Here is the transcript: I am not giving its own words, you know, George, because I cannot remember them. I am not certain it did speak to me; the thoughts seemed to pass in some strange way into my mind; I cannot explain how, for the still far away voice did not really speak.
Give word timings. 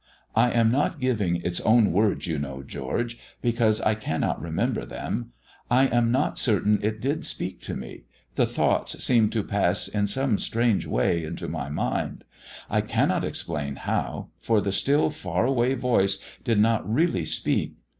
I 0.35 0.49
am 0.49 0.71
not 0.71 0.99
giving 0.99 1.35
its 1.43 1.61
own 1.61 1.91
words, 1.91 2.25
you 2.25 2.39
know, 2.39 2.63
George, 2.63 3.19
because 3.39 3.79
I 3.81 3.93
cannot 3.93 4.41
remember 4.41 4.83
them. 4.83 5.31
I 5.69 5.85
am 5.85 6.11
not 6.11 6.39
certain 6.39 6.79
it 6.81 6.99
did 6.99 7.23
speak 7.23 7.61
to 7.61 7.75
me; 7.75 8.05
the 8.33 8.47
thoughts 8.47 9.03
seemed 9.03 9.31
to 9.33 9.43
pass 9.43 9.87
in 9.87 10.07
some 10.07 10.39
strange 10.39 10.87
way 10.87 11.23
into 11.23 11.47
my 11.47 11.69
mind; 11.69 12.25
I 12.67 12.81
cannot 12.81 13.23
explain 13.23 13.75
how, 13.75 14.29
for 14.39 14.59
the 14.59 14.71
still 14.71 15.11
far 15.11 15.45
away 15.45 15.75
voice 15.75 16.17
did 16.43 16.57
not 16.57 16.91
really 16.91 17.23
speak. 17.23 17.75